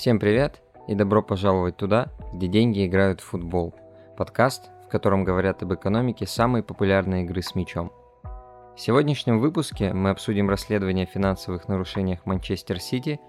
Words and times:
Всем 0.00 0.18
привет 0.18 0.62
и 0.88 0.94
добро 0.94 1.22
пожаловать 1.22 1.76
туда, 1.76 2.08
где 2.32 2.46
деньги 2.46 2.86
играют 2.86 3.20
в 3.20 3.24
футбол. 3.24 3.74
Подкаст, 4.16 4.70
в 4.86 4.88
котором 4.88 5.24
говорят 5.24 5.62
об 5.62 5.74
экономике 5.74 6.26
самой 6.26 6.62
популярной 6.62 7.24
игры 7.24 7.42
с 7.42 7.54
мячом. 7.54 7.92
В 8.22 8.80
сегодняшнем 8.80 9.40
выпуске 9.40 9.92
мы 9.92 10.08
обсудим 10.08 10.48
расследование 10.48 11.04
о 11.04 11.10
финансовых 11.10 11.68
нарушениях 11.68 12.24
Манчестер 12.24 12.80
Сити, 12.80 13.20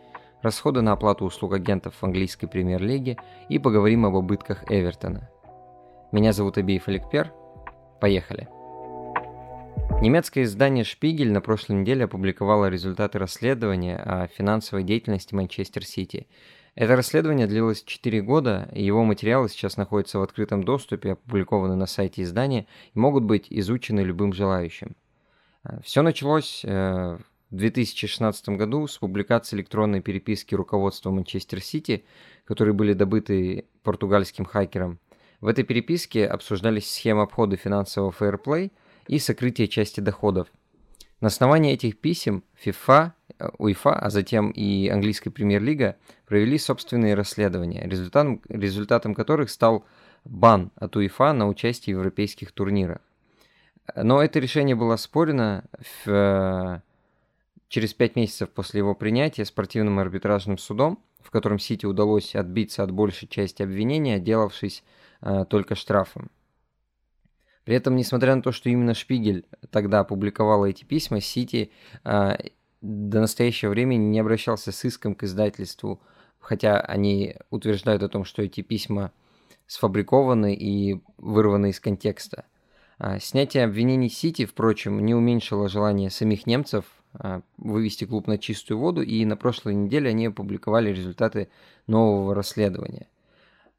расходы 0.41 0.79
на 0.79 0.93
оплату 0.93 1.25
услуг 1.25 1.55
агентов 1.55 1.93
в 1.99 2.03
английской 2.05 2.47
премьер-лиге 2.47 3.17
и 3.49 3.59
поговорим 3.59 4.05
об 4.05 4.13
убытках 4.13 4.63
Эвертона. 4.71 5.29
Меня 6.13 6.31
зовут 6.31 6.57
Абиев 6.57 6.87
Аликпер. 6.87 7.33
Поехали! 7.99 8.47
Немецкое 10.01 10.45
издание 10.45 10.83
«Шпигель» 10.83 11.31
на 11.31 11.41
прошлой 11.41 11.81
неделе 11.81 12.05
опубликовало 12.05 12.69
результаты 12.69 13.19
расследования 13.19 13.97
о 13.97 14.25
финансовой 14.25 14.83
деятельности 14.83 15.35
Манчестер 15.35 15.85
Сити. 15.85 16.25
Это 16.81 16.95
расследование 16.95 17.45
длилось 17.45 17.83
4 17.83 18.23
года, 18.23 18.67
и 18.73 18.83
его 18.83 19.03
материалы 19.03 19.49
сейчас 19.49 19.77
находятся 19.77 20.17
в 20.17 20.23
открытом 20.23 20.63
доступе, 20.63 21.11
опубликованы 21.11 21.75
на 21.75 21.85
сайте 21.85 22.23
издания 22.23 22.65
и 22.95 22.97
могут 22.97 23.23
быть 23.23 23.45
изучены 23.51 23.99
любым 23.99 24.33
желающим. 24.33 24.95
Все 25.83 26.01
началось 26.01 26.65
э, 26.65 27.19
в 27.51 27.55
2016 27.55 28.49
году 28.49 28.87
с 28.87 28.97
публикации 28.97 29.57
электронной 29.57 30.01
переписки 30.01 30.55
руководства 30.55 31.11
Манчестер 31.11 31.61
Сити, 31.61 32.03
которые 32.45 32.73
были 32.73 32.93
добыты 32.93 33.65
португальским 33.83 34.45
хакером. 34.45 34.97
В 35.39 35.45
этой 35.45 35.63
переписке 35.63 36.25
обсуждались 36.25 36.91
схемы 36.91 37.21
обхода 37.21 37.57
финансового 37.57 38.11
фейерплей– 38.11 38.71
и 39.07 39.19
сокрытие 39.19 39.67
части 39.67 39.99
доходов. 39.99 40.47
На 41.19 41.27
основании 41.27 41.73
этих 41.73 41.99
писем 41.99 42.43
FIFA, 42.65 43.11
УЕФА, 43.57 43.93
а 43.93 44.09
затем 44.09 44.51
и 44.51 44.87
английская 44.89 45.29
премьер-лига 45.29 45.97
провели 46.25 46.57
собственные 46.57 47.15
расследования, 47.15 47.87
результатом, 47.87 48.41
результатом 48.49 49.15
которых 49.15 49.49
стал 49.49 49.85
бан 50.25 50.71
от 50.75 50.95
УЕФА 50.95 51.33
на 51.33 51.47
участие 51.47 51.95
в 51.95 51.99
европейских 51.99 52.51
турнирах. 52.51 52.99
Но 53.95 54.21
это 54.21 54.39
решение 54.39 54.75
было 54.75 54.93
оспорено 54.93 55.65
в, 56.05 56.81
через 57.67 57.93
пять 57.93 58.15
месяцев 58.15 58.49
после 58.49 58.79
его 58.79 58.95
принятия 58.95 59.45
спортивным 59.45 59.99
арбитражным 59.99 60.57
судом, 60.57 60.99
в 61.21 61.31
котором 61.31 61.59
Сити 61.59 61.85
удалось 61.85 62.35
отбиться 62.35 62.83
от 62.83 62.91
большей 62.91 63.27
части 63.27 63.63
обвинения, 63.63 64.15
отделавшись 64.15 64.83
э, 65.21 65.45
только 65.49 65.75
штрафом. 65.75 66.29
При 67.63 67.75
этом, 67.75 67.95
несмотря 67.95 68.35
на 68.35 68.41
то, 68.41 68.51
что 68.51 68.69
именно 68.69 68.93
Шпигель 68.93 69.45
тогда 69.69 69.99
опубликовала 69.99 70.65
эти 70.65 70.83
письма, 70.83 71.21
Сити 71.21 71.71
э, 72.03 72.37
до 72.81 73.21
настоящего 73.21 73.69
времени 73.69 74.03
не 74.03 74.19
обращался 74.19 74.71
с 74.71 74.83
иском 74.85 75.15
к 75.15 75.23
издательству, 75.23 76.01
хотя 76.39 76.79
они 76.79 77.35
утверждают 77.49 78.03
о 78.03 78.09
том, 78.09 78.25
что 78.25 78.41
эти 78.41 78.61
письма 78.61 79.11
сфабрикованы 79.67 80.53
и 80.53 81.01
вырваны 81.17 81.69
из 81.69 81.79
контекста. 81.79 82.45
А, 82.97 83.19
снятие 83.19 83.63
обвинений 83.63 84.09
Сити, 84.09 84.45
впрочем, 84.45 85.03
не 85.05 85.15
уменьшило 85.15 85.69
желание 85.69 86.09
самих 86.09 86.45
немцев 86.45 86.85
а, 87.13 87.41
вывести 87.57 88.05
клуб 88.05 88.27
на 88.27 88.37
чистую 88.37 88.79
воду, 88.79 89.01
и 89.01 89.23
на 89.25 89.35
прошлой 89.35 89.75
неделе 89.75 90.09
они 90.09 90.27
опубликовали 90.27 90.91
результаты 90.91 91.49
нового 91.87 92.35
расследования. 92.35 93.07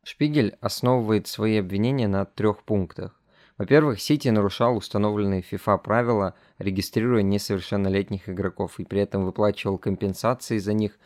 Шпигель 0.05 0.57
основывает 0.61 1.29
свои 1.29 1.59
обвинения 1.59 2.09
на 2.09 2.25
трех 2.25 2.65
пунктах. 2.65 3.21
Во-первых, 3.63 4.01
Сити 4.01 4.27
нарушал 4.27 4.77
установленные 4.77 5.41
FIFA 5.41 5.79
правила, 5.79 6.35
регистрируя 6.59 7.23
несовершеннолетних 7.23 8.29
игроков 8.29 8.81
и 8.81 8.85
при 8.85 9.03
этом 9.03 9.25
выплачивал 9.25 9.79
компенсации 9.79 10.59
за 10.59 10.73
них 10.73 10.99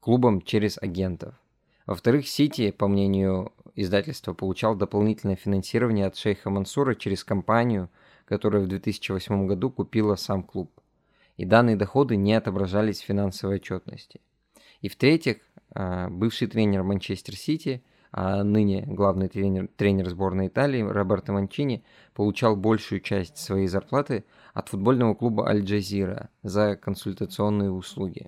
клубам 0.00 0.42
через 0.42 0.78
агентов. 0.82 1.36
Во-вторых, 1.86 2.26
Сити, 2.26 2.72
по 2.72 2.88
мнению 2.88 3.52
издательства, 3.76 4.34
получал 4.34 4.74
дополнительное 4.74 5.36
финансирование 5.36 6.06
от 6.06 6.16
шейха 6.16 6.50
Мансура 6.50 6.96
через 6.96 7.22
компанию, 7.22 7.88
которая 8.24 8.64
в 8.64 8.66
2008 8.66 9.46
году 9.46 9.70
купила 9.70 10.16
сам 10.16 10.42
клуб. 10.42 10.72
И 11.36 11.44
данные 11.44 11.76
доходы 11.76 12.16
не 12.16 12.34
отображались 12.34 13.00
в 13.00 13.04
финансовой 13.04 13.58
отчетности. 13.58 14.20
И 14.80 14.88
в-третьих, 14.88 15.36
а, 15.72 16.08
бывший 16.08 16.48
тренер 16.48 16.82
Манчестер 16.82 17.36
Сити– 17.36 17.80
а 18.12 18.44
ныне 18.44 18.84
главный 18.86 19.28
тренер, 19.28 19.68
тренер 19.76 20.10
сборной 20.10 20.48
Италии 20.48 20.82
Роберто 20.82 21.32
Манчини 21.32 21.82
получал 22.14 22.56
большую 22.56 23.00
часть 23.00 23.38
своей 23.38 23.66
зарплаты 23.66 24.24
от 24.52 24.68
футбольного 24.68 25.14
клуба 25.14 25.48
Аль-Джазира 25.48 26.28
за 26.42 26.76
консультационные 26.76 27.70
услуги. 27.70 28.26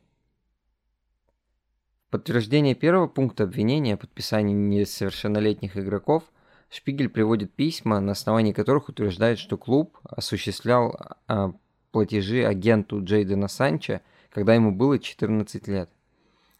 Подтверждение 2.08 2.74
первого 2.74 3.08
пункта 3.08 3.44
обвинения 3.44 3.94
о 3.94 3.98
подписании 3.98 4.54
несовершеннолетних 4.54 5.76
игроков 5.76 6.24
Шпигель 6.70 7.08
приводит 7.08 7.52
письма, 7.52 8.00
на 8.00 8.12
основании 8.12 8.52
которых 8.52 8.88
утверждает, 8.88 9.38
что 9.38 9.58
клуб 9.58 9.98
осуществлял 10.04 10.98
а, 11.28 11.52
платежи 11.92 12.44
агенту 12.44 13.04
Джейдена 13.04 13.48
Санча, 13.48 14.00
когда 14.30 14.54
ему 14.54 14.72
было 14.72 14.98
14 14.98 15.68
лет. 15.68 15.90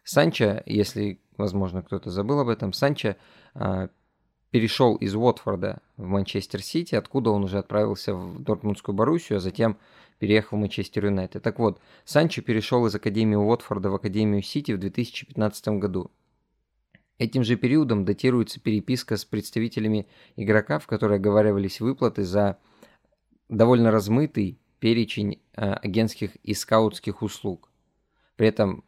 Санчо, 0.05 0.63
если 0.67 1.21
возможно, 1.37 1.83
кто-то 1.83 2.11
забыл 2.11 2.41
об 2.41 2.49
этом, 2.49 2.73
Санчо 2.73 3.17
а, 3.55 3.89
перешел 4.51 4.97
из 4.97 5.15
Уотфорда 5.15 5.83
в 5.97 6.07
Манчестер 6.07 6.63
Сити, 6.63 6.95
откуда 6.95 7.31
он 7.31 7.45
уже 7.45 7.59
отправился 7.59 8.15
в 8.15 8.43
Дортмундскую 8.43 8.95
Боруссию, 8.95 9.39
а 9.39 9.41
затем 9.41 9.79
переехал 10.19 10.57
в 10.57 10.61
Манчестер 10.61 11.07
Юнайтед. 11.07 11.43
Так 11.43 11.59
вот, 11.59 11.81
Санчо 12.05 12.41
перешел 12.43 12.87
из 12.87 12.95
Академии 12.95 13.35
Уотфорда 13.35 13.91
в 13.91 13.97
Академию 13.97 14.43
Сити 14.43 14.73
в 14.73 14.79
2015 14.79 15.69
году. 15.81 16.11
Этим 17.19 17.45
же 17.45 17.57
периодом 17.57 18.05
датируется 18.05 18.61
переписка 18.61 19.17
с 19.17 19.25
представителями 19.25 20.07
игрока, 20.37 20.79
в 20.79 20.87
которой 20.87 21.19
оговаривались 21.19 21.81
выплаты 21.81 22.25
за 22.25 22.59
довольно 23.49 23.91
размытый 23.91 24.59
перечень 24.81 25.41
э, 25.57 25.73
агентских 25.73 26.37
и 26.37 26.55
скаутских 26.55 27.23
услуг. 27.23 27.71
При 28.37 28.49
этом 28.49 28.85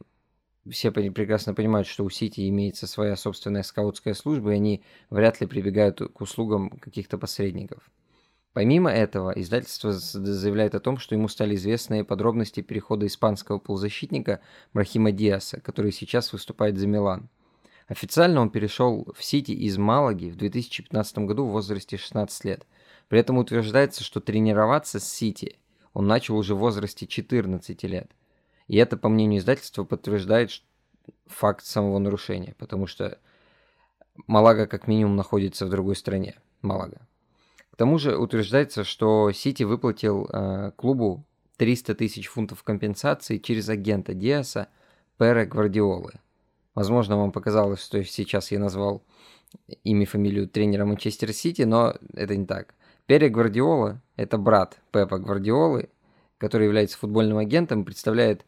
все 0.70 0.90
прекрасно 0.90 1.54
понимают, 1.54 1.86
что 1.86 2.04
у 2.04 2.10
Сити 2.10 2.48
имеется 2.48 2.86
своя 2.86 3.16
собственная 3.16 3.62
скаутская 3.62 4.14
служба, 4.14 4.52
и 4.52 4.56
они 4.56 4.82
вряд 5.10 5.40
ли 5.40 5.46
прибегают 5.46 6.00
к 6.00 6.20
услугам 6.20 6.70
каких-то 6.70 7.18
посредников. 7.18 7.90
Помимо 8.52 8.90
этого, 8.90 9.32
издательство 9.32 9.92
заявляет 9.92 10.74
о 10.74 10.80
том, 10.80 10.96
что 10.96 11.14
ему 11.14 11.28
стали 11.28 11.56
известны 11.56 12.04
подробности 12.04 12.62
перехода 12.62 13.06
испанского 13.06 13.58
полузащитника 13.58 14.40
Брахима 14.72 15.12
Диаса, 15.12 15.60
который 15.60 15.92
сейчас 15.92 16.32
выступает 16.32 16.78
за 16.78 16.86
Милан. 16.86 17.28
Официально 17.86 18.40
он 18.40 18.50
перешел 18.50 19.06
в 19.14 19.22
Сити 19.22 19.52
из 19.52 19.76
Малаги 19.76 20.30
в 20.30 20.36
2015 20.36 21.18
году 21.18 21.44
в 21.44 21.52
возрасте 21.52 21.98
16 21.98 22.44
лет. 22.46 22.66
При 23.08 23.20
этом 23.20 23.38
утверждается, 23.38 24.02
что 24.02 24.20
тренироваться 24.20 25.00
с 25.00 25.08
Сити 25.08 25.58
он 25.92 26.06
начал 26.06 26.36
уже 26.36 26.54
в 26.54 26.58
возрасте 26.58 27.06
14 27.06 27.82
лет– 27.84 28.10
и 28.68 28.76
это, 28.76 28.96
по 28.96 29.08
мнению 29.08 29.40
издательства, 29.40 29.84
подтверждает 29.84 30.62
факт 31.26 31.64
самого 31.64 31.98
нарушения, 31.98 32.54
потому 32.58 32.86
что 32.86 33.18
Малага 34.26 34.66
как 34.66 34.88
минимум 34.88 35.16
находится 35.16 35.66
в 35.66 35.70
другой 35.70 35.96
стране. 35.96 36.36
Малага. 36.62 37.06
К 37.70 37.76
тому 37.76 37.98
же 37.98 38.16
утверждается, 38.16 38.84
что 38.84 39.30
Сити 39.32 39.62
выплатил 39.62 40.28
э, 40.32 40.72
клубу 40.76 41.24
300 41.58 41.94
тысяч 41.94 42.26
фунтов 42.28 42.62
компенсации 42.62 43.38
через 43.38 43.68
агента 43.68 44.14
Диаса 44.14 44.68
Пере 45.18 45.44
Гвардиолы. 45.44 46.14
Возможно, 46.74 47.16
вам 47.16 47.32
показалось, 47.32 47.82
что 47.82 48.02
сейчас 48.04 48.50
я 48.50 48.58
назвал 48.58 49.02
имя 49.84 50.06
фамилию 50.06 50.48
тренера 50.48 50.84
Манчестер 50.84 51.32
Сити, 51.32 51.62
но 51.62 51.94
это 52.14 52.36
не 52.36 52.46
так. 52.46 52.74
Пере 53.06 53.28
Гвардиола– 53.28 54.02
это 54.16 54.36
брат 54.36 54.78
Пепа 54.90 55.18
Гвардиолы, 55.18 55.90
который 56.38 56.64
является 56.64 56.98
футбольным 56.98 57.38
агентом, 57.38 57.84
представляет 57.84 58.44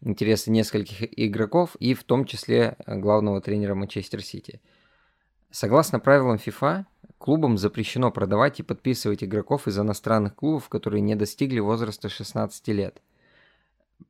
интересы 0.00 0.50
нескольких 0.50 1.08
игроков 1.18 1.76
и 1.76 1.94
в 1.94 2.04
том 2.04 2.24
числе 2.24 2.76
э, 2.86 2.96
главного 2.96 3.40
тренера 3.40 3.74
Манчестер 3.74 4.22
Сити. 4.22 4.60
Согласно 5.50 6.00
правилам 6.00 6.36
FIFA, 6.36 6.86
клубам 7.18 7.58
запрещено 7.58 8.10
продавать 8.10 8.60
и 8.60 8.62
подписывать 8.62 9.22
игроков 9.22 9.68
из 9.68 9.78
иностранных 9.78 10.34
клубов, 10.34 10.68
которые 10.68 11.02
не 11.02 11.14
достигли 11.14 11.60
возраста 11.60 12.08
16 12.08 12.68
лет. 12.68 13.02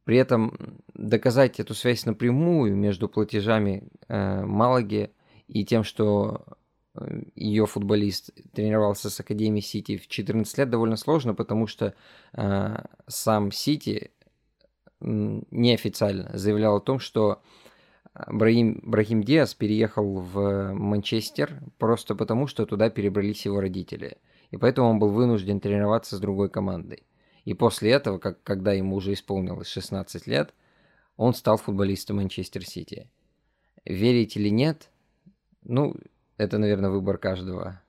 При 0.04 0.16
этом 0.16 0.78
доказать 0.94 1.60
эту 1.60 1.74
связь 1.74 2.06
напрямую 2.06 2.76
между 2.76 3.08
платежами 3.08 3.88
э, 4.08 4.44
Малаги 4.44 5.10
и 5.48 5.64
тем, 5.64 5.84
что 5.84 6.44
э, 6.94 7.22
ее 7.34 7.66
футболист 7.66 8.30
тренировался 8.52 9.10
с 9.10 9.20
Академией 9.20 9.62
Сити 9.62 9.98
в 9.98 10.08
14 10.08 10.58
лет, 10.58 10.70
довольно 10.70 10.96
сложно, 10.96 11.34
потому 11.34 11.66
что 11.66 11.94
э, 12.32 12.84
сам 13.06 13.52
Сити 13.52 14.12
неофициально 15.02 16.31
заявлял 16.34 16.76
о 16.76 16.81
том, 16.81 16.99
что 16.99 17.43
Брахим, 18.26 18.81
Брахим 18.82 19.22
Диас 19.22 19.54
переехал 19.54 20.20
в 20.20 20.72
Манчестер 20.75 21.62
просто 21.78 22.14
потому, 22.14 22.46
что 22.46 22.66
туда 22.66 22.90
перебрались 22.90 23.44
его 23.44 23.60
родители. 23.60 24.19
И 24.50 24.56
поэтому 24.56 24.90
он 24.90 24.99
был 24.99 25.08
вынужден 25.08 25.60
тренироваться 25.60 26.16
с 26.16 26.20
другой 26.20 26.50
командой. 26.50 27.04
И 27.44 27.54
после 27.54 27.90
этого, 27.90 28.19
как, 28.19 28.43
когда 28.43 28.72
ему 28.72 28.96
уже 28.96 29.14
исполнилось 29.14 29.69
16 29.69 30.26
лет, 30.26 30.54
он 31.16 31.34
стал 31.34 31.56
футболистом 31.56 32.16
Манчестер 32.16 32.64
Сити. 32.64 33.08
Верить 33.84 34.37
или 34.37 34.48
нет, 34.48 34.90
ну, 35.64 35.96
это, 36.37 36.58
наверное, 36.58 36.90
выбор 36.90 37.19
каждого. 37.19 37.81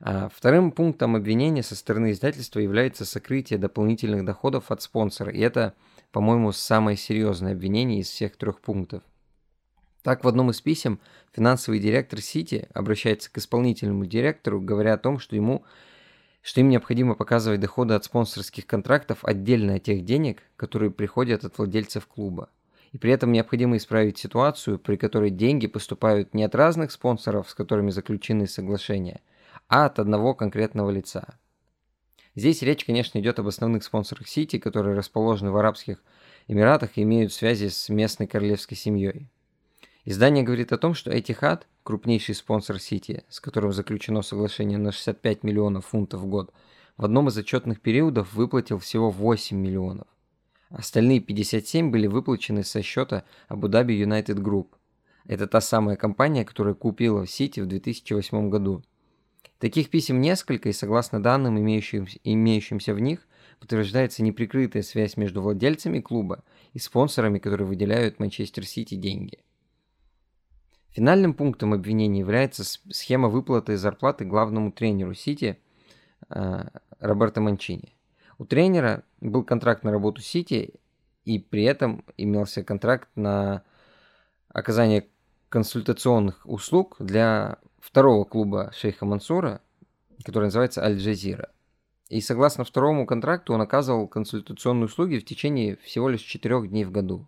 А 0.00 0.30
вторым 0.34 0.70
пунктом 0.72 1.14
обвинения 1.16 1.62
со 1.62 1.76
стороны 1.76 2.12
издательства 2.12 2.60
является 2.60 3.04
сокрытие 3.04 3.58
дополнительных 3.58 4.24
доходов 4.24 4.70
от 4.70 4.80
спонсора. 4.80 5.30
И 5.32 5.40
это, 5.40 5.74
по-моему, 6.12 6.52
самое 6.52 6.96
серьезное 6.96 7.52
обвинение 7.52 8.00
из 8.00 8.08
всех 8.08 8.36
трех 8.36 8.60
пунктов. 8.60 9.02
Так, 10.02 10.24
в 10.24 10.28
одном 10.28 10.50
из 10.50 10.60
писем 10.60 10.98
финансовый 11.32 11.78
директор 11.78 12.20
Сити 12.20 12.68
обращается 12.72 13.30
к 13.30 13.38
исполнительному 13.38 14.06
директору, 14.06 14.60
говоря 14.60 14.94
о 14.94 14.98
том, 14.98 15.18
что 15.18 15.36
ему 15.36 15.64
что 16.42 16.60
им 16.60 16.68
необходимо 16.68 17.14
показывать 17.14 17.60
доходы 17.60 17.94
от 17.94 18.04
спонсорских 18.04 18.66
контрактов 18.66 19.24
отдельно 19.24 19.74
от 19.74 19.82
тех 19.82 20.04
денег, 20.04 20.42
которые 20.56 20.90
приходят 20.90 21.44
от 21.44 21.58
владельцев 21.58 22.06
клуба. 22.06 22.48
И 22.92 22.98
при 22.98 23.12
этом 23.12 23.30
необходимо 23.30 23.76
исправить 23.76 24.18
ситуацию, 24.18 24.78
при 24.78 24.96
которой 24.96 25.30
деньги 25.30 25.66
поступают 25.66 26.34
не 26.34 26.42
от 26.42 26.54
разных 26.54 26.92
спонсоров, 26.92 27.48
с 27.48 27.54
которыми 27.54 27.90
заключены 27.90 28.46
соглашения, 28.46 29.20
а 29.68 29.86
от 29.86 29.98
одного 29.98 30.34
конкретного 30.34 30.90
лица. 30.90 31.38
Здесь 32.36 32.62
речь, 32.62 32.84
конечно, 32.84 33.18
идет 33.18 33.38
об 33.38 33.48
основных 33.48 33.82
спонсорах 33.82 34.28
Сити, 34.28 34.58
которые 34.58 34.96
расположены 34.96 35.50
в 35.50 35.56
Арабских 35.56 36.02
Эмиратах 36.46 36.96
и 36.96 37.02
имеют 37.02 37.32
связи 37.32 37.68
с 37.68 37.88
местной 37.88 38.26
королевской 38.26 38.76
семьей. 38.76 39.28
Издание 40.04 40.42
говорит 40.42 40.72
о 40.72 40.78
том, 40.78 40.94
что 40.94 41.10
Этихад, 41.10 41.66
крупнейший 41.82 42.34
спонсор 42.34 42.78
Сити, 42.78 43.24
с 43.28 43.40
которым 43.40 43.72
заключено 43.72 44.22
соглашение 44.22 44.78
на 44.78 44.92
65 44.92 45.42
миллионов 45.42 45.86
фунтов 45.86 46.20
в 46.20 46.26
год, 46.26 46.52
в 46.96 47.04
одном 47.04 47.28
из 47.28 47.36
отчетных 47.36 47.80
периодов 47.80 48.32
выплатил 48.32 48.78
всего 48.78 49.10
8 49.10 49.56
миллионов. 49.56 50.06
Остальные 50.70 51.20
57 51.20 51.90
были 51.90 52.06
выплачены 52.06 52.62
со 52.62 52.80
счета 52.80 53.24
Abu 53.48 53.68
Dhabi 53.68 54.00
United 54.00 54.36
Group. 54.36 54.68
Это 55.26 55.46
та 55.46 55.60
самая 55.60 55.96
компания, 55.96 56.44
которая 56.44 56.74
купила 56.74 57.26
Сити 57.26 57.60
в 57.60 57.66
2008 57.66 58.48
году. 58.48 58.82
Таких 59.60 59.90
писем 59.90 60.20
несколько, 60.20 60.68
и 60.68 60.72
согласно 60.72 61.22
данным, 61.22 61.58
имеющимся, 61.58 62.18
имеющимся 62.24 62.94
в 62.94 62.98
них, 63.00 63.28
подтверждается 63.60 64.24
неприкрытая 64.24 64.82
связь 64.82 65.16
между 65.16 65.42
владельцами 65.42 66.00
клуба 66.00 66.42
и 66.72 66.80
спонсорами, 66.80 67.38
которые 67.38 67.68
выделяют 67.68 68.18
Манчестер 68.18 68.66
Сити 68.66 68.96
деньги– 68.96 69.38
Финальным 70.90 71.34
пунктом 71.34 71.72
обвинения 71.72 72.18
является 72.18 72.64
схема 72.64 73.28
выплаты 73.28 73.76
зарплаты 73.76 74.24
главному 74.24 74.72
тренеру 74.72 75.14
Сити 75.14 75.60
э, 76.28 76.64
Роберто 76.98 77.40
Манчини. 77.40 77.94
У 78.38 78.44
тренера 78.44 79.04
был 79.20 79.44
контракт 79.44 79.84
на 79.84 79.92
работу 79.92 80.20
Сити, 80.20 80.74
и 81.24 81.38
при 81.38 81.62
этом 81.62 82.04
имелся 82.16 82.64
контракт 82.64 83.08
на 83.14 83.62
оказание 84.48 85.06
консультационных 85.48 86.44
услуг 86.44 86.96
для 86.98 87.58
второго 87.80 88.24
клуба 88.24 88.70
шейха 88.74 89.06
Мансура, 89.06 89.60
который 90.24 90.44
называется 90.44 90.84
Аль-Джазира. 90.84 91.50
И 92.08 92.20
согласно 92.20 92.64
второму 92.64 93.06
контракту 93.06 93.54
он 93.54 93.60
оказывал 93.60 94.08
консультационные 94.08 94.86
услуги 94.86 95.18
в 95.18 95.24
течение 95.24 95.76
всего 95.76 96.08
лишь 96.08 96.22
четырех 96.22 96.68
дней 96.68 96.84
в 96.84 96.90
году. 96.90 97.26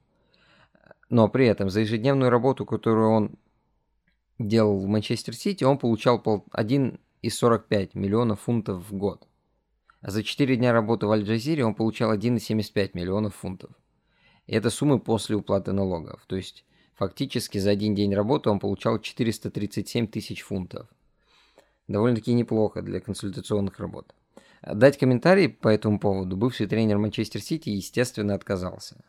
Но 1.08 1.28
при 1.28 1.46
этом 1.46 1.70
за 1.70 1.80
ежедневную 1.80 2.30
работу, 2.30 2.66
которую 2.66 3.10
он 3.10 3.38
делал 4.38 4.78
в 4.78 4.86
Манчестер 4.86 5.34
Сити, 5.34 5.62
он 5.62 5.78
получал 5.78 6.20
1,45 6.20 7.90
миллиона 7.94 8.34
фунтов 8.34 8.88
в 8.90 8.94
год. 8.94 9.26
А 10.00 10.10
за 10.10 10.24
4 10.24 10.56
дня 10.56 10.72
работы 10.72 11.06
в 11.06 11.12
Аль-Джазире 11.12 11.64
он 11.64 11.74
получал 11.74 12.12
1,75 12.12 12.90
миллионов 12.94 13.36
фунтов. 13.36 13.70
И 14.46 14.54
это 14.54 14.70
суммы 14.70 14.98
после 14.98 15.36
уплаты 15.36 15.72
налогов. 15.72 16.24
То 16.26 16.34
есть 16.34 16.64
фактически 16.94 17.58
за 17.58 17.70
один 17.70 17.94
день 17.94 18.14
работы 18.14 18.50
он 18.50 18.58
получал 18.58 18.98
437 18.98 20.06
тысяч 20.06 20.42
фунтов. 20.42 20.88
Довольно-таки 21.88 22.32
неплохо 22.32 22.82
для 22.82 23.00
консультационных 23.00 23.78
работ. 23.78 24.14
Дать 24.62 24.98
комментарий 24.98 25.48
по 25.48 25.68
этому 25.68 25.98
поводу 25.98 26.36
бывший 26.36 26.66
тренер 26.66 26.98
Манчестер 26.98 27.40
Сити, 27.40 27.70
естественно, 27.70 28.34
отказался. 28.34 29.04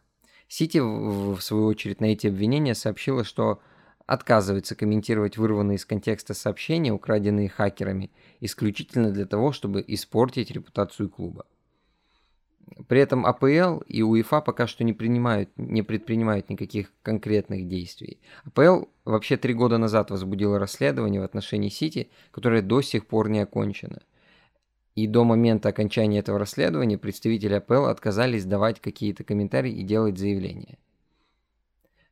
Сити, 0.48 0.80
в 0.80 1.40
свою 1.42 1.66
очередь, 1.68 2.02
на 2.02 2.06
эти 2.06 2.28
обвинения 2.28 2.76
сообщила, 2.76 3.24
что 3.24 3.62
отказывается 4.06 4.76
комментировать 4.76 5.38
вырванные 5.38 5.78
из 5.78 5.86
контекста 5.86 6.34
сообщения, 6.34 6.92
украденные 6.92 7.50
хакерами, 7.50 8.12
исключительно 8.40 9.12
для 9.12 9.26
того, 9.26 9.52
чтобы 9.52 9.84
испортить 9.88 10.52
репутацию 10.52 11.10
клуба. 11.10 11.46
При 12.88 13.00
этом 13.00 13.25
АПЛ 13.25 13.80
и 13.88 14.01
УЕФА 14.01 14.42
пока 14.42 14.68
что 14.68 14.83
не, 14.83 14.94
принимают, 14.94 15.50
не 15.57 15.83
предпринимают 15.83 16.50
никаких 16.50 16.92
конкретных 17.01 17.68
действий. 17.68 18.19
АПЛ 18.45 18.86
вообще 19.06 19.38
три 19.38 19.54
года 19.54 19.77
назад 19.77 20.12
возбудила 20.12 20.60
расследование 20.60 21.21
в 21.21 21.25
отношении 21.25 21.69
Сити, 21.69 22.10
которое 22.31 22.62
до 22.62 22.81
сих 22.81 23.06
пор 23.06 23.30
не 23.30 23.39
окончено. 23.39 24.01
И 24.95 25.07
до 25.07 25.24
момента 25.24 25.69
окончания 25.69 26.19
этого 26.19 26.38
расследования 26.39 26.98
представители 26.98 27.56
АПЛ 27.56 27.86
отказались 27.86 28.45
давать 28.45 28.80
какие-то 28.80 29.24
комментарии 29.24 29.71
и 29.71 29.83
делать 29.83 30.18
заявления. 30.18 30.77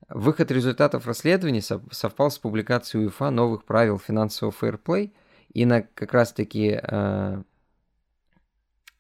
Выход 0.10 0.52
результатов 0.52 1.08
расследования 1.08 1.62
совпал 1.62 2.32
с 2.32 2.38
публикацией 2.38 3.06
УЕФА 3.06 3.30
новых 3.30 3.64
правил 3.64 3.98
финансового 3.98 4.54
фейерплей, 4.54 5.14
и 5.54 5.66
на 5.66 5.82
как 5.82 6.14
раз-таки 6.14 6.80
э, 6.82 7.44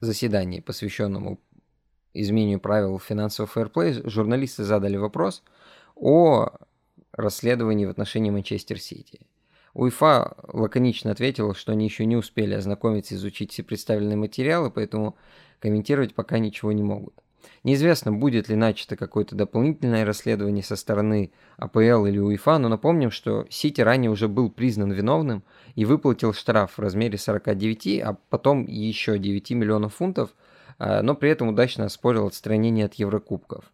заседании, 0.05 0.59
посвященному 0.59 1.39
изменению 2.13 2.59
правил 2.59 2.99
финансового 2.99 3.51
фейерплея, 3.51 4.01
журналисты 4.07 4.63
задали 4.63 4.97
вопрос 4.97 5.43
о 5.95 6.49
расследовании 7.13 7.85
в 7.85 7.89
отношении 7.89 8.31
Манчестер 8.31 8.79
Сити. 8.79 9.27
УЕФА 9.73 10.35
лаконично 10.51 11.11
ответила, 11.11 11.55
что 11.55 11.71
они 11.71 11.85
еще 11.85 12.05
не 12.05 12.17
успели 12.17 12.53
ознакомиться 12.53 13.13
и 13.13 13.17
изучить 13.17 13.51
все 13.51 13.63
представленные 13.63 14.17
материалы, 14.17 14.69
поэтому 14.69 15.15
комментировать 15.59 16.13
пока 16.13 16.39
ничего 16.39 16.71
не 16.71 16.83
могут. 16.83 17.13
Неизвестно, 17.63 18.11
будет 18.11 18.49
ли 18.49 18.55
начато 18.55 18.95
какое-то 18.95 19.35
дополнительное 19.35 20.05
расследование 20.05 20.63
со 20.63 20.75
стороны 20.75 21.31
АПЛ 21.57 22.05
или 22.05 22.17
УЕФА, 22.17 22.57
но 22.57 22.69
напомним, 22.69 23.11
что 23.11 23.45
Сити 23.49 23.81
ранее 23.81 24.09
уже 24.09 24.27
был 24.27 24.49
признан 24.49 24.91
виновным 24.91 25.43
и 25.75 25.85
выплатил 25.85 26.33
штраф 26.33 26.77
в 26.77 26.79
размере 26.79 27.17
49, 27.17 28.01
а 28.01 28.17
потом 28.29 28.65
еще 28.65 29.19
9 29.19 29.51
миллионов 29.51 29.95
фунтов, 29.95 30.31
а, 30.79 31.01
но 31.01 31.15
при 31.15 31.29
этом 31.29 31.49
удачно 31.49 31.85
оспорил 31.85 32.27
отстранение 32.27 32.85
от 32.85 32.95
Еврокубков. 32.95 33.65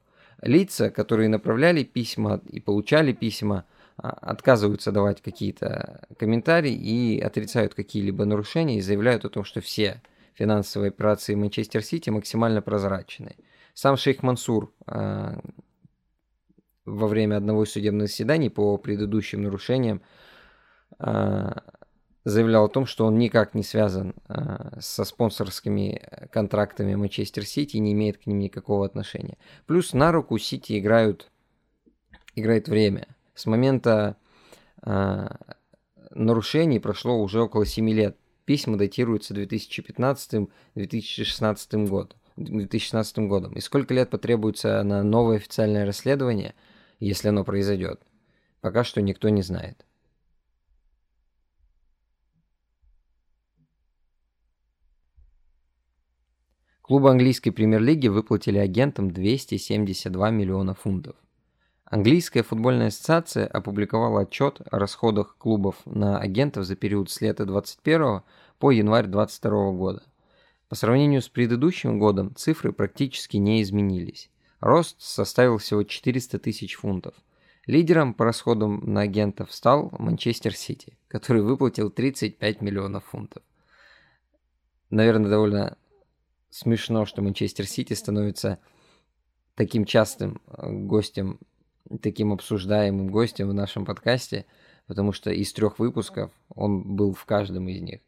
Лица, 0.42 0.90
которые 0.90 1.30
направляли 1.30 1.84
письма 1.84 2.42
и 2.50 2.60
получали 2.60 3.14
письма, 3.14 3.66
а, 3.98 4.10
отказываются 4.10 4.92
давать 4.92 5.22
какие-то 5.22 6.08
комментарии 6.20 6.74
и 6.74 7.20
отрицают 7.20 7.74
какие-либо 7.74 8.26
нарушения 8.26 8.78
и 8.78 8.82
заявляют 8.82 9.26
о 9.26 9.30
том, 9.30 9.44
что 9.44 9.62
все 9.62 10.02
финансовые 10.36 10.90
операции 10.90 11.34
Манчестер 11.34 11.84
Сити 11.84 12.10
максимально 12.10 12.62
прозрачны. 12.62 13.36
Сам 13.78 13.96
шейх 13.96 14.24
Мансур 14.24 14.74
э, 14.88 15.40
во 16.86 17.08
время 17.08 17.38
одного 17.38 17.64
из 17.64 17.72
судебных 17.74 18.08
заседаний 18.08 18.50
по 18.50 18.76
предыдущим 18.80 19.44
нарушениям 19.44 20.02
э, 20.98 21.52
заявлял 22.24 22.66
о 22.66 22.70
том, 22.70 22.88
что 22.88 23.06
он 23.06 23.20
никак 23.20 23.54
не 23.54 23.62
связан 23.62 24.16
э, 24.30 24.80
со 24.80 25.04
спонсорскими 25.04 26.02
контрактами 26.32 26.96
Манчестер 26.96 27.46
Сити 27.46 27.76
и 27.76 27.80
не 27.80 27.94
имеет 27.94 28.18
к 28.18 28.26
ним 28.26 28.40
никакого 28.40 28.84
отношения. 28.84 29.38
Плюс 29.68 29.94
на 29.94 30.12
руку 30.12 30.40
Сити 30.40 30.80
играют, 30.80 31.30
играет 32.34 32.68
время. 32.68 33.16
С 33.36 33.46
момента 33.46 34.18
нарушений 36.10 36.80
прошло 36.80 37.22
уже 37.22 37.42
около 37.42 37.68
7 37.68 37.88
лет. 37.92 38.18
Письма 38.46 38.76
датируются 38.76 39.36
2015-2016 39.36 41.88
годом. 41.88 42.18
2016 42.38 43.18
годом. 43.28 43.54
И 43.54 43.60
сколько 43.60 43.94
лет 43.94 44.10
потребуется 44.10 44.84
на 44.84 45.04
новое 45.04 45.38
официальное 45.38 45.86
расследование, 45.86 46.54
если 47.00 47.30
оно 47.30 47.44
произойдет, 47.44 48.02
пока 48.62 48.84
что 48.84 49.02
никто 49.02 49.30
не 49.30 49.42
знает. 49.42 49.84
Клубы 56.82 57.10
английской 57.10 57.52
премьер-лиги 57.52 58.08
выплатили 58.08 58.58
агентам 58.58 59.12
272 59.12 60.30
миллиона 60.30 60.74
фунтов. 60.74 61.18
Английская 61.84 62.44
футбольная 62.44 62.88
ассоциация 62.88 63.46
опубликовала 63.46 64.22
отчет 64.22 64.62
о 64.72 64.80
расходах 64.80 65.36
клубов 65.38 65.76
на 65.86 66.18
агентов 66.18 66.66
за 66.66 66.76
период 66.78 67.10
с 67.10 67.20
лета 67.20 67.46
2021 67.46 68.22
по 68.60 68.72
январь 68.72 69.08
2022 69.08 69.72
года– 69.72 70.04
по 70.70 70.76
сравнению 70.76 71.22
с 71.22 71.30
предыдущим 71.30 72.00
годом 72.00 72.36
цифры 72.36 72.74
практически 72.74 73.38
не 73.38 73.62
изменились. 73.62 74.30
Рост 74.60 75.00
составил 75.00 75.58
всего 75.58 75.84
400 75.84 76.40
тысяч 76.40 76.76
фунтов. 76.76 77.16
Лидером 77.66 78.14
по 78.14 78.26
расходам 78.26 78.82
на 78.94 79.02
агентов 79.02 79.54
стал 79.54 79.90
Манчестер 79.98 80.56
Сити, 80.56 80.98
который 81.08 81.42
выплатил 81.42 81.90
35 81.90 82.62
миллионов 82.62 83.06
фунтов. 83.06 83.44
Наверное, 84.90 85.30
довольно 85.30 85.78
смешно, 86.50 87.06
что 87.06 87.22
Манчестер 87.22 87.68
Сити 87.68 87.94
становится 87.94 88.60
таким 89.56 89.86
частым 89.86 90.42
э, 90.48 90.70
гостем 90.72 91.40
таким 92.02 92.34
обсуждаемым 92.34 93.08
гостем 93.08 93.50
в 93.50 93.54
нашем 93.54 93.86
подкасте, 93.86 94.46
потому 94.88 95.12
что 95.12 95.32
из 95.32 95.52
трех 95.54 95.80
выпусков 95.80 96.32
он 96.50 96.96
был 96.96 97.14
в 97.14 97.26
каждом 97.26 97.68
из 97.70 97.82
них. 97.82 98.02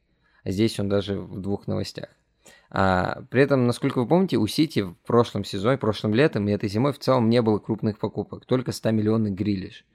А 0.43 0.51
здесь 0.51 0.79
он 0.79 0.89
даже 0.89 1.19
в 1.19 1.39
двух 1.39 1.67
новостях. 1.67 2.09
А, 2.71 3.23
при 3.29 3.41
этом, 3.41 3.65
насколько 3.65 3.99
вы 3.99 4.07
помните, 4.07 4.38
у 4.38 4.45
Сити 4.47 4.81
в 4.81 4.93
прошлом 5.05 5.43
сезоне, 5.43 5.77
прошлым 5.77 6.13
летом 6.13 6.47
и 6.47 6.51
этой 6.51 6.69
зимой 6.69 6.93
в 6.93 6.99
целом 6.99 7.29
не 7.29 7.41
было 7.41 7.59
крупных 7.59 7.97
покупок, 7.97 8.45
только 8.45 8.71
100 8.71 8.91
миллионный 8.91 9.31
грилиш. 9.31 9.85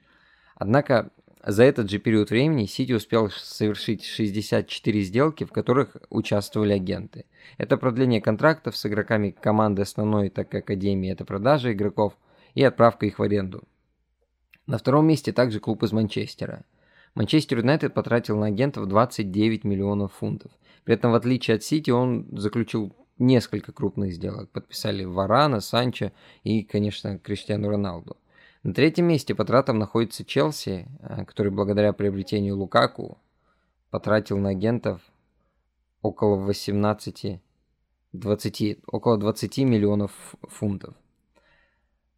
Однако 0.55 1.11
за 1.45 1.63
этот 1.63 1.89
же 1.89 1.99
период 1.99 2.31
времени 2.31 2.65
Сити 2.65 2.91
успел 2.91 3.29
совершить 3.29 4.03
64 4.03 5.01
сделки, 5.01 5.43
в 5.43 5.51
которых 5.51 5.95
участвовали 6.09 6.73
агенты. 6.73 7.25
Это 7.57 7.77
продление 7.77 8.19
контрактов 8.19 8.75
с 8.75 8.85
игроками 8.85 9.29
команды 9.29 9.83
основной, 9.83 10.29
так 10.29 10.49
как 10.49 10.63
Академии, 10.63 11.11
это 11.11 11.23
продажа 11.23 11.71
игроков 11.71 12.17
и 12.55 12.63
отправка 12.63 13.05
их 13.05 13.19
в 13.19 13.23
аренду. 13.23 13.63
На 14.65 14.79
втором 14.79 15.05
месте 15.07 15.31
также 15.31 15.59
клуб 15.59 15.83
из 15.83 15.91
Манчестера. 15.91 16.63
Манчестер 17.13 17.59
Юнайтед 17.59 17.93
потратил 17.93 18.37
на 18.37 18.47
агентов 18.47 18.87
29 18.87 19.63
миллионов 19.63 20.13
фунтов. 20.13 20.51
При 20.85 20.93
этом, 20.93 21.11
в 21.11 21.15
отличие 21.15 21.55
от 21.55 21.63
Сити, 21.63 21.91
он 21.91 22.27
заключил 22.31 22.95
несколько 23.17 23.71
крупных 23.71 24.13
сделок. 24.13 24.49
Подписали 24.51 25.03
Варана, 25.03 25.59
Санчо 25.59 26.11
и, 26.43 26.63
конечно, 26.63 27.19
Криштиану 27.19 27.69
Роналду. 27.69 28.17
На 28.63 28.73
третьем 28.73 29.05
месте 29.07 29.35
по 29.35 29.45
тратам 29.45 29.77
находится 29.79 30.23
Челси, 30.23 30.87
э, 30.99 31.25
который 31.25 31.51
благодаря 31.51 31.91
приобретению 31.91 32.57
Лукаку 32.57 33.17
потратил 33.89 34.37
на 34.37 34.49
агентов 34.49 35.01
около 36.01 36.35
18 36.35 37.41
20, 38.13 38.79
около 38.87 39.17
20 39.17 39.57
миллионов 39.59 40.35
фунтов. 40.43 40.95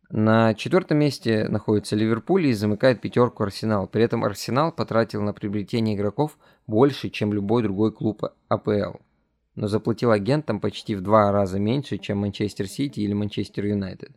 На 0.10 0.54
четвертом 0.54 1.00
месте 1.00 1.50
находится 1.50 1.96
Ливерпуль 1.98 2.48
и 2.48 2.54
замыкает 2.54 3.02
пятерку 3.02 3.44
Арсенал. 3.44 3.88
При 3.88 4.04
этом 4.04 4.24
Арсенал 4.24 4.72
потратил 4.72 5.22
на 5.22 5.34
приобретение 5.34 5.96
игроков 5.96 6.38
больше, 6.66 7.10
чем 7.10 7.34
любой 7.34 7.64
другой 7.64 7.92
клуб 7.92 8.24
АПЛ. 8.48 9.00
Но 9.56 9.68
заплатил 9.68 10.12
агентам 10.12 10.62
почти 10.62 10.96
в 10.96 11.02
два 11.02 11.32
раза 11.32 11.60
меньше, 11.60 11.98
чем 11.98 12.20
Манчестер 12.20 12.68
Сити 12.68 13.02
или 13.02 13.12
Манчестер 13.12 13.66
Юнайтед. 13.66 14.12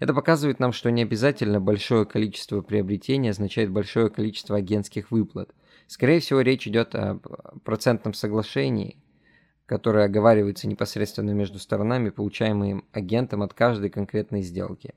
Это 0.00 0.12
показывает 0.12 0.58
нам, 0.58 0.72
что 0.72 0.90
не 0.90 1.02
обязательно 1.02 1.60
большое 1.60 2.04
количество 2.04 2.60
приобретений 2.60 3.30
означает 3.30 3.70
большое 3.70 4.10
количество 4.10 4.56
агентских 4.56 5.10
выплат. 5.10 5.50
Скорее 5.86 6.18
всего, 6.18 6.40
речь 6.40 6.66
идет 6.66 6.94
о 6.96 7.20
процентном 7.64 8.12
соглашении, 8.12 8.96
которое 9.66 10.06
оговаривается 10.06 10.68
непосредственно 10.68 11.30
между 11.30 11.58
сторонами, 11.58 12.10
получаемым 12.10 12.84
агентом 12.92 13.42
от 13.42 13.52
каждой 13.52 13.90
конкретной 13.90 14.42
сделки. 14.42 14.94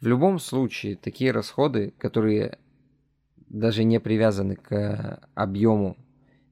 В 0.00 0.06
любом 0.06 0.38
случае, 0.38 0.96
такие 0.96 1.30
расходы, 1.30 1.94
которые 1.98 2.58
даже 3.48 3.84
не 3.84 4.00
привязаны 4.00 4.56
к 4.56 5.20
объему 5.34 5.96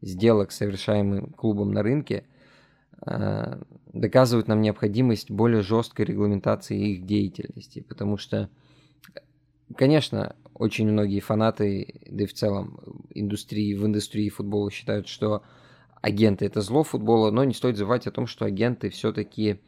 сделок, 0.00 0.52
совершаемым 0.52 1.32
клубом 1.32 1.72
на 1.72 1.82
рынке, 1.82 2.24
Э, 3.06 3.60
доказывают 3.92 4.46
нам 4.48 4.60
необходимость 4.60 5.30
более 5.30 5.62
жесткой 5.62 6.06
регламентации 6.06 6.92
их 6.92 7.06
деятельности, 7.06 7.80
потому 7.80 8.16
что, 8.16 8.50
конечно, 9.74 10.36
очень 10.54 10.90
многие 10.90 11.20
фанаты, 11.20 12.00
да 12.06 12.24
и 12.24 12.26
в 12.26 12.34
целом 12.34 12.78
индустрии, 13.14 13.74
в 13.74 13.86
индустрии 13.86 14.28
футбола 14.28 14.70
считают, 14.70 15.08
что 15.08 15.42
агенты 16.00 16.46
это 16.46 16.60
зло 16.60 16.82
футбола, 16.82 17.30
но 17.30 17.44
не 17.44 17.54
стоит 17.54 17.76
забывать 17.76 18.06
о 18.06 18.10
том, 18.10 18.26
что 18.26 18.44
агенты 18.44 18.90
все-таки 18.90 19.60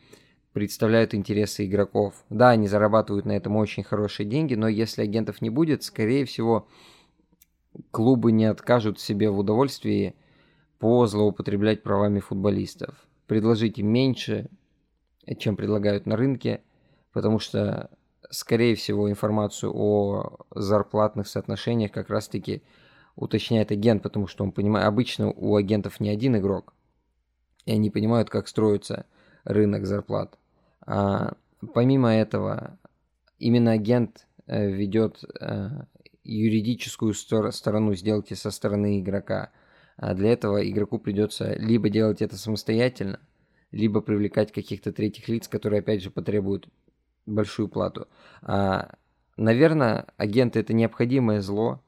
представляют 0.53 1.15
интересы 1.15 1.65
игроков. 1.65 2.25
Да, 2.31 2.51
они 2.51 2.69
зарабатывают 2.69 3.27
на 3.27 3.33
этом 3.33 3.57
очень 3.57 3.83
хорошие 3.83 4.27
деньги, 4.27 4.55
но 4.55 4.69
если 4.69 5.03
агентов 5.03 5.41
не 5.41 5.51
будет, 5.51 5.83
скорее 5.83 6.25
всего, 6.25 6.69
клубы 7.91 8.33
не 8.33 8.45
откажут 8.45 9.01
себе 9.01 9.31
в 9.31 9.39
удовольствии 9.39 10.15
по 10.79 11.07
злоупотреблять 11.07 11.83
правами 11.83 12.21
футболистов 12.21 12.95
предложить 13.33 13.79
им 13.79 13.89
меньше, 13.89 14.51
чем 15.39 15.57
предлагают 15.57 16.05
на 16.05 16.17
рынке, 16.17 16.61
потому 17.13 17.39
что, 17.39 17.91
скорее 18.29 18.75
всего, 18.75 19.11
информацию 19.11 19.73
о 19.75 20.45
зарплатных 20.55 21.27
соотношениях 21.27 21.93
как 21.93 22.11
раз-таки 22.11 22.63
уточняет 23.17 23.71
агент, 23.71 24.03
потому 24.03 24.27
что 24.27 24.45
он 24.45 24.53
понимает, 24.53 24.87
обычно 24.87 25.31
у 25.31 25.57
агентов 25.57 26.01
не 26.01 26.09
один 26.09 26.37
игрок, 26.37 26.75
и 27.65 27.73
они 27.73 27.91
понимают, 27.91 28.31
как 28.31 28.49
строится 28.49 29.07
рынок 29.45 29.87
зарплат. 29.87 30.39
А 30.87 31.35
помимо 31.75 32.15
этого, 32.15 32.79
именно 33.39 33.73
агент 33.73 34.27
э, 34.47 34.71
ведет 34.71 35.25
э, 35.41 35.69
юридическую 36.25 37.15
сторону 37.15 37.95
сделки 37.95 38.35
со 38.35 38.51
стороны 38.51 39.01
игрока– 39.01 39.51
а 39.97 40.15
для 40.15 40.33
этого 40.33 40.69
игроку 40.69 40.99
придется 40.99 41.55
либо 41.55 41.89
делать 41.89 42.23
это 42.23 42.37
самостоятельно, 42.37 43.21
либо 43.71 44.01
привлекать 44.01 44.53
каких-то 44.53 44.93
третьих 44.93 45.29
лиц, 45.29 45.49
которые 45.49 45.81
опять 45.81 46.03
же 46.03 46.11
потребуют 46.11 46.69
большую 47.27 47.69
плату. 47.69 48.09
А, 48.43 48.95
наверное, 49.37 50.07
агенты 50.17 50.61
это 50.61 50.73
необходимое 50.73 51.41
зло, 51.41 51.83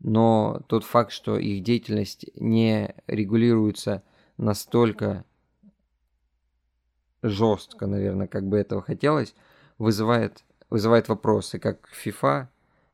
но 0.00 0.62
тот 0.68 0.84
факт, 0.84 1.12
что 1.12 1.38
их 1.38 1.62
деятельность 1.62 2.26
не 2.34 2.94
регулируется 3.06 4.02
настолько 4.36 5.24
жестко, 7.22 7.86
наверное, 7.86 8.26
как 8.26 8.46
бы 8.46 8.58
этого 8.58 8.82
хотелось, 8.82 9.34
вызывает, 9.78 10.44
вызывает 10.70 11.08
вопросы 11.08 11.58
как 11.58 11.80
к 11.82 11.92
FIFA, 11.94 12.48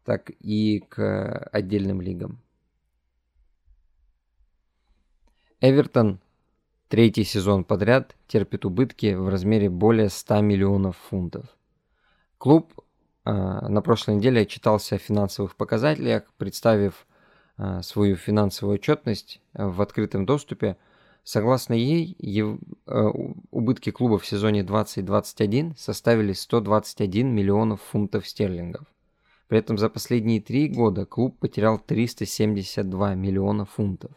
так 0.04 0.30
и 0.40 0.80
к 0.88 1.48
отдельным 1.52 2.00
лигам. 2.00 2.40
Эвертон 5.60 6.20
третий 6.88 7.24
сезон 7.24 7.64
подряд 7.64 8.16
терпит 8.26 8.64
убытки 8.64 9.14
в 9.14 9.28
размере 9.28 9.70
более 9.70 10.08
100 10.08 10.40
миллионов 10.40 10.96
фунтов. 10.96 11.46
Клуб 12.38 12.72
на 13.24 13.82
прошлой 13.82 14.16
неделе 14.16 14.42
отчитался 14.42 14.96
о 14.96 14.98
финансовых 14.98 15.56
показателях, 15.56 16.24
представив 16.38 17.06
э, 17.56 17.80
свою 17.82 18.16
финансовую 18.16 18.74
отчетность 18.74 19.40
в 19.54 19.80
открытом 19.80 20.26
доступе. 20.26 20.76
Согласно 21.22 21.74
ей, 21.74 22.16
э, 22.20 22.94
убытки 23.52 23.90
клуба 23.90 24.18
в 24.18 24.26
сезоне 24.26 24.64
2021 24.64 25.76
составили 25.76 26.32
121 26.32 27.28
миллионов 27.32 27.80
фунтов 27.82 28.26
стерлингов. 28.26 28.86
При 29.46 29.58
этом 29.58 29.78
за 29.78 29.88
последние 29.88 30.40
три 30.40 30.66
года 30.68 31.04
клуб 31.04 31.38
потерял 31.38 31.78
372 31.78 33.14
миллиона 33.14 33.66
фунтов. 33.66 34.12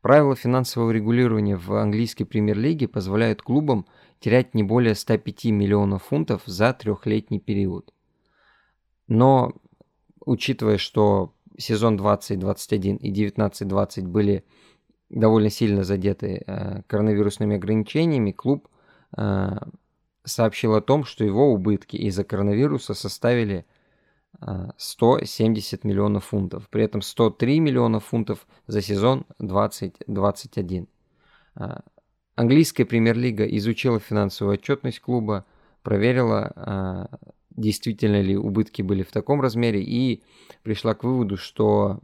Правила 0.00 0.36
финансового 0.36 0.92
регулирования 0.92 1.56
в 1.56 1.72
английской 1.74 2.24
премьер-лиге 2.24 2.88
позволяют 2.88 3.42
клубам 3.42 3.86
терять 4.20 4.54
не 4.54 4.62
более 4.62 4.94
105 4.94 5.46
миллионов 5.46 6.04
фунтов 6.04 6.42
за 6.46 6.72
трехлетний 6.72 7.40
период. 7.40 7.92
Но, 9.08 9.52
учитывая, 10.24 10.78
что 10.78 11.34
сезон 11.58 11.96
2021 11.96 12.96
и 12.96 13.12
19-20 13.12 14.02
были 14.02 14.44
довольно 15.10 15.50
сильно 15.50 15.84
задеты 15.84 16.42
э, 16.46 16.82
коронавирусными 16.86 17.56
ограничениями, 17.56 18.32
клуб 18.32 18.68
э, 19.16 19.58
сообщил 20.24 20.74
о 20.74 20.80
том, 20.80 21.04
что 21.04 21.24
его 21.24 21.52
убытки 21.52 21.96
из-за 21.96 22.24
коронавируса 22.24 22.94
составили 22.94 23.66
170 24.76 25.84
миллионов 25.84 26.24
фунтов. 26.26 26.68
При 26.68 26.84
этом 26.84 27.02
103 27.02 27.60
миллиона 27.60 28.00
фунтов 28.00 28.46
за 28.66 28.82
сезон 28.82 29.26
2021. 29.38 30.88
А, 31.54 31.82
английская 32.34 32.84
премьер-лига 32.84 33.44
изучила 33.44 34.00
финансовую 34.00 34.54
отчетность 34.54 35.00
клуба, 35.00 35.44
проверила, 35.82 37.08
действительно 37.56 38.20
ли 38.20 38.36
убытки 38.36 38.82
были 38.82 39.02
в 39.02 39.12
таком 39.12 39.40
размере 39.40 39.82
и 39.82 40.22
пришла 40.62 40.94
к 40.94 41.04
выводу, 41.04 41.36
что 41.36 42.00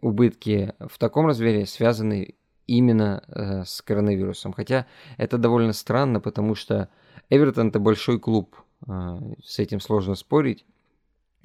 убытки 0.00 0.72
в 0.80 0.98
таком 0.98 1.26
размере 1.26 1.66
связаны 1.66 2.34
именно 2.66 3.22
э, 3.28 3.64
с 3.64 3.82
коронавирусом. 3.82 4.52
Хотя 4.52 4.86
это 5.16 5.38
довольно 5.38 5.72
странно, 5.72 6.20
потому 6.20 6.54
что 6.54 6.88
Эвертон 7.30 7.68
это 7.68 7.80
большой 7.80 8.18
клуб, 8.18 8.56
а, 8.86 9.20
с 9.42 9.58
этим 9.58 9.80
сложно 9.80 10.14
спорить 10.14 10.64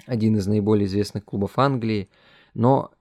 один 0.06 0.36
из 0.36 0.46
наиболее 0.46 0.86
известных 0.86 1.24
клубов 1.24 1.58
Англии, 1.58 2.08
но 2.54 2.92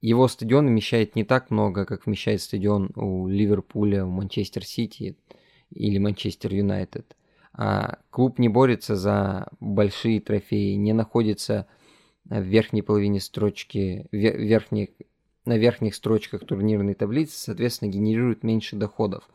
его 0.00 0.26
стадион 0.28 0.66
вмещает 0.66 1.14
не 1.14 1.24
так 1.24 1.50
много, 1.50 1.84
как 1.84 2.06
вмещает 2.06 2.40
стадион 2.40 2.90
у 2.96 3.28
Ливерпуля, 3.28 4.04
у 4.04 4.10
Манчестер 4.10 4.64
Сити 4.64 5.16
или 5.70 5.98
Манчестер 5.98 6.52
Юнайтед. 6.52 7.16
А 7.54 7.98
клуб 8.10 8.38
не 8.38 8.48
борется 8.48 8.96
за 8.96 9.48
большие 9.60 10.20
трофеи, 10.20 10.74
не 10.74 10.92
находится 10.92 11.66
в 12.24 12.40
верхней 12.40 12.82
половине 12.82 13.20
строчки, 13.20 14.06
верхних, 14.10 14.88
на 15.44 15.58
верхних 15.58 15.94
строчках 15.94 16.46
турнирной 16.46 16.94
таблицы, 16.94 17.38
соответственно, 17.38 17.90
генерирует 17.90 18.42
меньше 18.42 18.76
доходов. 18.76 19.28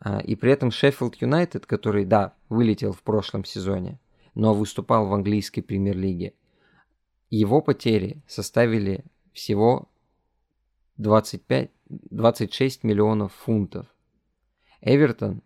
А, 0.00 0.18
и 0.18 0.34
при 0.34 0.52
этом 0.52 0.70
Шеффилд 0.70 1.16
Юнайтед, 1.16 1.66
который, 1.66 2.04
да, 2.04 2.34
вылетел 2.48 2.92
в 2.92 3.02
прошлом 3.02 3.44
сезоне, 3.44 4.00
но 4.34 4.52
выступал 4.52 5.06
в 5.06 5.14
английской 5.14 5.62
премьер-лиге. 5.62 6.34
Его 7.30 7.60
потери 7.60 8.22
составили 8.26 9.04
всего 9.32 9.88
25, 10.96 11.70
26 11.88 12.84
миллионов 12.84 13.32
фунтов. 13.32 13.86
Эвертон 14.80 15.42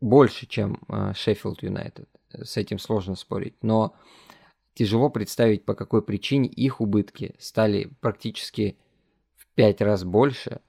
больше, 0.00 0.46
чем 0.46 0.80
э, 0.88 1.12
Шеффилд 1.14 1.62
Юнайтед. 1.62 2.08
С 2.30 2.56
этим 2.56 2.78
сложно 2.78 3.14
спорить. 3.14 3.54
Но 3.62 3.94
тяжело 4.74 5.10
представить, 5.10 5.64
по 5.64 5.74
какой 5.74 6.02
причине 6.02 6.48
их 6.48 6.80
убытки 6.80 7.34
стали 7.38 7.90
практически 8.00 8.76
в 9.36 9.46
5 9.54 9.80
раз 9.80 10.04
больше, 10.04 10.60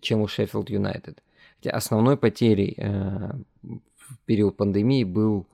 чем 0.00 0.20
у 0.20 0.28
Шеффилд 0.28 0.70
Юнайтед. 0.70 1.22
Хотя 1.56 1.70
основной 1.72 2.16
потерей 2.16 2.74
э, 2.76 3.32
в 3.62 4.18
период 4.24 4.56
пандемии 4.56 5.04
был 5.04 5.46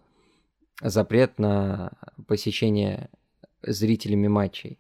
запрет 0.80 1.38
на 1.38 1.92
посещение 2.26 3.10
зрителями 3.62 4.28
матчей. 4.28 4.78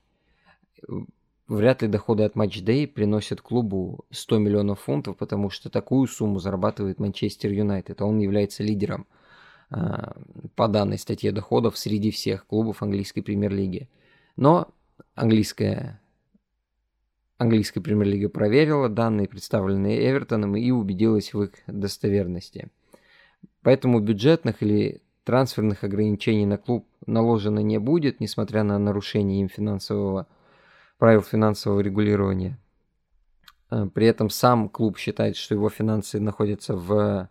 Вряд 1.48 1.82
ли 1.82 1.88
доходы 1.88 2.24
от 2.24 2.34
матч-дэй 2.34 2.88
приносят 2.88 3.40
клубу 3.40 4.04
100 4.10 4.38
миллионов 4.38 4.80
фунтов, 4.80 5.16
потому 5.16 5.48
что 5.48 5.70
такую 5.70 6.08
сумму 6.08 6.40
зарабатывает 6.40 6.98
Манчестер 6.98 7.52
Юнайтед, 7.52 8.00
а 8.00 8.04
он 8.04 8.18
является 8.18 8.64
лидером 8.64 9.06
а, 9.70 10.16
по 10.56 10.66
данной 10.66 10.98
статье 10.98 11.30
доходов 11.30 11.78
среди 11.78 12.10
всех 12.10 12.46
клубов 12.46 12.82
английской 12.82 13.20
премьер-лиги. 13.20 13.88
Но 14.34 14.68
английская, 15.14 16.00
английская 17.38 17.80
премьер-лига 17.80 18.28
проверила 18.28 18.88
данные, 18.88 19.28
представленные 19.28 20.10
Эвертоном, 20.10 20.56
и 20.56 20.72
убедилась 20.72 21.32
в 21.32 21.42
их 21.42 21.52
достоверности. 21.68 22.70
Поэтому 23.62 24.00
бюджетных 24.00 24.64
или 24.64 25.00
трансферных 25.22 25.84
ограничений 25.84 26.46
на 26.46 26.58
клуб 26.58 26.88
наложено 27.06 27.60
не 27.60 27.78
будет, 27.78 28.18
несмотря 28.18 28.64
на 28.64 28.80
нарушение 28.80 29.42
им 29.42 29.48
финансового 29.48 30.26
правил 30.98 31.22
финансового 31.22 31.80
регулирования. 31.80 32.58
Э, 33.70 33.86
при 33.92 34.06
этом 34.06 34.30
сам 34.30 34.68
клуб 34.68 34.98
считает, 34.98 35.36
что 35.36 35.54
его 35.54 35.68
финансы 35.68 36.20
находятся 36.20 36.76
в 36.76 37.28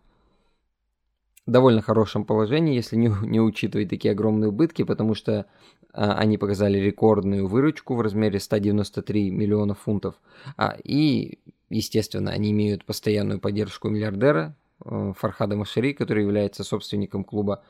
довольно 1.46 1.80
хорошем 1.80 2.24
положении, 2.24 2.74
если 2.74 2.96
не, 2.96 3.08
не 3.22 3.40
учитывать 3.40 3.88
такие 3.88 4.12
огромные 4.12 4.48
убытки, 4.48 4.82
потому 4.82 5.14
что 5.14 5.46
а, 5.92 6.14
они 6.14 6.36
показали 6.36 6.78
рекордную 6.78 7.46
выручку 7.46 7.94
в 7.94 8.00
размере 8.00 8.38
193 8.38 9.30
миллиона 9.30 9.74
фунтов. 9.74 10.16
А, 10.56 10.76
и, 10.84 11.38
естественно, 11.70 12.30
они 12.32 12.50
имеют 12.50 12.84
постоянную 12.84 13.40
поддержку 13.40 13.88
миллиардера 13.88 14.54
а, 14.84 15.14
Фархада 15.14 15.56
Машери, 15.56 15.92
который 15.92 16.24
является 16.24 16.64
собственником 16.64 17.24
клуба, 17.24 17.62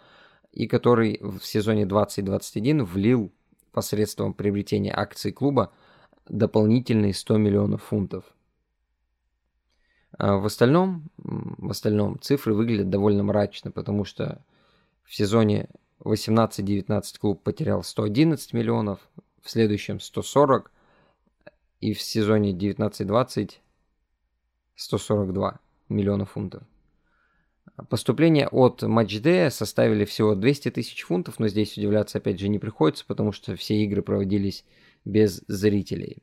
и 0.52 0.66
который 0.66 1.20
в 1.22 1.40
сезоне 1.44 1.86
2021 1.86 2.84
влил 2.84 3.30
посредством 3.72 4.32
приобретения 4.32 4.92
акций 4.92 5.30
клуба 5.30 5.70
дополнительные 6.28 7.14
100 7.14 7.36
миллионов 7.38 7.82
фунтов. 7.82 8.24
А 10.18 10.36
в 10.36 10.46
остальном, 10.46 11.10
в 11.16 11.70
остальном 11.70 12.20
цифры 12.20 12.54
выглядят 12.54 12.88
довольно 12.88 13.22
мрачно, 13.22 13.70
потому 13.70 14.04
что 14.04 14.42
в 15.04 15.14
сезоне 15.14 15.68
18-19 16.00 17.18
клуб 17.18 17.42
потерял 17.42 17.82
111 17.82 18.52
миллионов, 18.52 19.00
в 19.42 19.50
следующем 19.50 20.00
140 20.00 20.72
и 21.80 21.92
в 21.92 22.02
сезоне 22.02 22.52
19-20 22.52 23.52
142 24.74 25.60
миллиона 25.88 26.24
фунтов. 26.24 26.62
Поступления 27.88 28.48
от 28.48 28.82
матчдея 28.82 29.50
составили 29.50 30.04
всего 30.04 30.34
200 30.34 30.70
тысяч 30.70 31.02
фунтов, 31.02 31.38
но 31.38 31.48
здесь 31.48 31.76
удивляться 31.76 32.18
опять 32.18 32.40
же 32.40 32.48
не 32.48 32.58
приходится, 32.58 33.04
потому 33.06 33.32
что 33.32 33.54
все 33.54 33.76
игры 33.84 34.02
проводились 34.02 34.64
без 35.06 35.42
зрителей. 35.48 36.22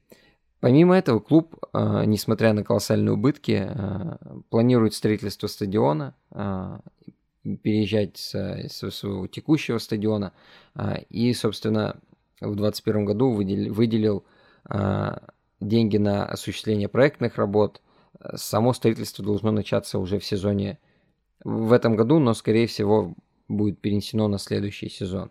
Помимо 0.60 0.96
этого, 0.96 1.20
клуб, 1.20 1.56
а, 1.74 2.06
несмотря 2.06 2.54
на 2.54 2.64
колоссальные 2.64 3.14
убытки, 3.14 3.68
а, 3.68 4.18
планирует 4.50 4.94
строительство 4.94 5.48
стадиона, 5.48 6.16
а, 6.32 6.80
переезжать 7.64 8.18
со, 8.18 8.70
своего 8.70 9.28
текущего 9.28 9.78
стадиона. 9.78 10.32
И, 11.10 11.34
собственно, 11.34 12.00
в 12.40 12.56
2021 12.56 13.04
году 13.04 13.32
выделил, 13.32 14.24
деньги 15.60 15.98
на 15.98 16.26
осуществление 16.26 16.88
проектных 16.88 17.36
работ. 17.36 17.82
Само 18.36 18.72
строительство 18.72 19.26
должно 19.26 19.52
начаться 19.52 20.00
уже 20.00 20.20
в 20.20 20.26
сезоне 20.26 20.80
в 21.44 21.74
этом 21.74 21.98
году, 21.98 22.20
но, 22.20 22.34
скорее 22.34 22.68
всего, 22.68 23.14
будет 23.50 23.80
перенесено 23.82 24.30
на 24.30 24.38
следующий 24.40 24.88
сезон. 24.88 25.30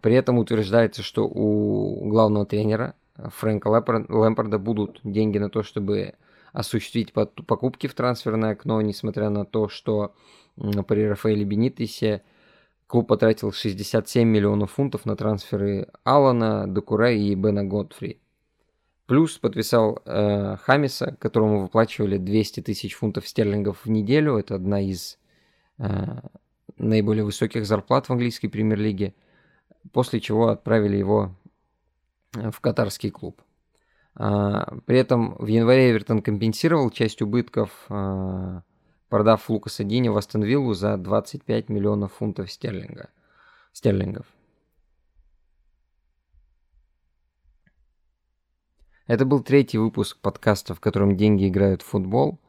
При 0.00 0.14
этом 0.14 0.38
утверждается, 0.38 1.02
что 1.02 1.26
у 1.26 2.08
главного 2.08 2.46
тренера 2.46 2.94
Фрэнка 3.16 3.68
Лэмпорда 3.68 4.58
будут 4.58 5.00
деньги 5.04 5.38
на 5.38 5.50
то, 5.50 5.62
чтобы 5.62 6.14
осуществить 6.52 7.12
покупки 7.12 7.86
в 7.86 7.94
трансферное 7.94 8.52
окно, 8.52 8.80
несмотря 8.80 9.28
на 9.28 9.44
то, 9.44 9.68
что 9.68 10.14
при 10.56 11.06
Рафаэле 11.06 11.44
Бенитесе 11.44 12.22
клуб 12.86 13.08
потратил 13.08 13.52
67 13.52 14.26
миллионов 14.26 14.72
фунтов 14.72 15.04
на 15.04 15.16
трансферы 15.16 15.88
Алана, 16.04 16.66
Декуре 16.66 17.18
и 17.18 17.34
Бена 17.34 17.64
Готфри. 17.64 18.20
Плюс 19.06 19.38
подписал 19.38 20.00
э, 20.04 20.56
Хамиса, 20.62 21.16
которому 21.20 21.60
выплачивали 21.60 22.18
200 22.18 22.62
тысяч 22.62 22.94
фунтов 22.94 23.28
стерлингов 23.28 23.84
в 23.84 23.90
неделю. 23.90 24.36
Это 24.36 24.56
одна 24.56 24.80
из 24.80 25.18
э, 25.78 25.84
наиболее 26.76 27.24
высоких 27.24 27.66
зарплат 27.66 28.06
в 28.06 28.10
английской 28.10 28.48
премьер-лиге. 28.48 29.14
После 29.92 30.20
чего 30.20 30.48
отправили 30.48 30.96
его 30.96 31.34
в 32.32 32.60
катарский 32.60 33.10
клуб. 33.10 33.42
А, 34.14 34.78
при 34.86 34.98
этом 34.98 35.36
в 35.38 35.46
январе 35.46 35.90
Эвертон 35.90 36.22
компенсировал 36.22 36.90
часть 36.90 37.20
убытков, 37.20 37.70
а, 37.88 38.62
продав 39.08 39.48
Лукаса 39.50 39.84
Дини 39.84 40.08
в 40.08 40.16
Астон 40.16 40.44
за 40.74 40.96
25 40.96 41.68
миллионов 41.68 42.14
фунтов 42.14 42.50
стерлинга, 42.50 43.10
стерлингов. 43.72 44.26
Это 49.06 49.24
был 49.24 49.40
третий 49.40 49.78
выпуск 49.78 50.18
подкаста, 50.18 50.74
в 50.74 50.80
котором 50.80 51.16
деньги 51.16 51.46
играют 51.48 51.82
в 51.82 51.86
футбол. 51.86 52.40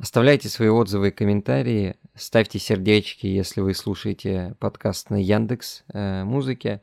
Оставляйте 0.00 0.48
свои 0.48 0.70
отзывы 0.70 1.08
и 1.08 1.10
комментарии, 1.10 1.94
ставьте 2.14 2.58
сердечки, 2.58 3.26
если 3.26 3.60
вы 3.60 3.74
слушаете 3.74 4.56
подкаст 4.58 5.10
на 5.10 5.22
Яндекс 5.22 5.84
э, 5.92 6.24
Музыке. 6.24 6.80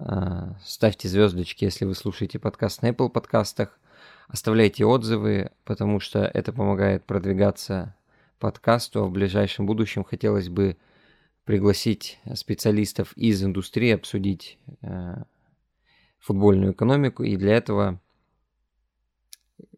А, 0.00 0.56
ставьте 0.64 1.06
звездочки, 1.06 1.62
если 1.62 1.84
вы 1.84 1.94
слушаете 1.94 2.40
подкаст 2.40 2.82
на 2.82 2.90
Apple 2.90 3.08
подкастах. 3.08 3.78
Оставляйте 4.26 4.84
отзывы, 4.84 5.52
потому 5.64 6.00
что 6.00 6.24
это 6.24 6.52
помогает 6.52 7.04
продвигаться 7.04 7.94
подкасту. 8.40 9.04
А 9.04 9.06
в 9.06 9.12
ближайшем 9.12 9.64
будущем 9.64 10.02
хотелось 10.02 10.48
бы 10.48 10.76
пригласить 11.44 12.18
специалистов 12.34 13.16
из 13.16 13.44
индустрии 13.44 13.92
обсудить 13.92 14.58
э, 14.82 15.22
футбольную 16.18 16.72
экономику. 16.72 17.22
И 17.22 17.36
для 17.36 17.54
этого 17.54 18.00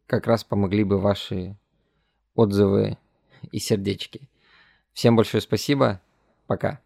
как 0.06 0.26
раз 0.26 0.42
помогли 0.42 0.84
бы 0.84 0.98
ваши 0.98 1.58
отзывы 2.34 2.98
и 3.50 3.58
сердечки. 3.58 4.28
Всем 4.92 5.16
большое 5.16 5.40
спасибо. 5.40 6.00
Пока. 6.46 6.80